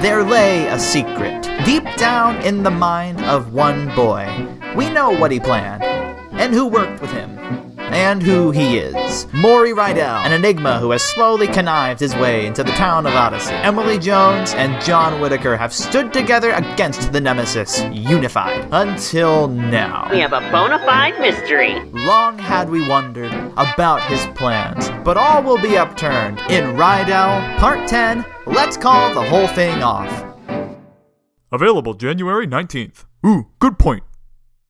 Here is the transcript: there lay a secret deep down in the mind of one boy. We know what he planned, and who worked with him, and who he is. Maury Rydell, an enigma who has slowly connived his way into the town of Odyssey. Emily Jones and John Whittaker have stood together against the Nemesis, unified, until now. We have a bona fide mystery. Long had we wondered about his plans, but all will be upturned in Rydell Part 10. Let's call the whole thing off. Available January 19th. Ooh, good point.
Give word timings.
there 0.00 0.22
lay 0.22 0.68
a 0.68 0.78
secret 0.78 1.42
deep 1.64 1.84
down 1.96 2.36
in 2.42 2.62
the 2.62 2.70
mind 2.70 3.20
of 3.22 3.52
one 3.52 3.92
boy. 3.96 4.26
We 4.76 4.88
know 4.90 5.10
what 5.10 5.32
he 5.32 5.40
planned, 5.40 5.82
and 6.32 6.54
who 6.54 6.66
worked 6.66 7.00
with 7.00 7.10
him, 7.10 7.36
and 7.98 8.22
who 8.22 8.52
he 8.52 8.78
is. 8.78 9.26
Maury 9.32 9.72
Rydell, 9.72 10.24
an 10.24 10.32
enigma 10.32 10.78
who 10.78 10.92
has 10.92 11.02
slowly 11.02 11.48
connived 11.48 11.98
his 11.98 12.14
way 12.14 12.46
into 12.46 12.62
the 12.62 12.70
town 12.72 13.06
of 13.06 13.12
Odyssey. 13.12 13.54
Emily 13.54 13.98
Jones 13.98 14.54
and 14.54 14.80
John 14.84 15.20
Whittaker 15.20 15.56
have 15.56 15.72
stood 15.72 16.12
together 16.12 16.52
against 16.52 17.12
the 17.12 17.20
Nemesis, 17.20 17.82
unified, 17.92 18.68
until 18.70 19.48
now. 19.48 20.08
We 20.12 20.20
have 20.20 20.32
a 20.32 20.40
bona 20.52 20.78
fide 20.86 21.18
mystery. 21.20 21.80
Long 21.86 22.38
had 22.38 22.70
we 22.70 22.88
wondered 22.88 23.32
about 23.56 24.00
his 24.04 24.24
plans, 24.36 24.90
but 25.04 25.16
all 25.16 25.42
will 25.42 25.60
be 25.60 25.76
upturned 25.76 26.38
in 26.48 26.76
Rydell 26.76 27.58
Part 27.58 27.88
10. 27.88 28.24
Let's 28.46 28.76
call 28.76 29.12
the 29.12 29.28
whole 29.28 29.48
thing 29.48 29.82
off. 29.82 30.24
Available 31.50 31.94
January 31.94 32.46
19th. 32.46 33.06
Ooh, 33.26 33.48
good 33.58 33.76
point. 33.76 34.04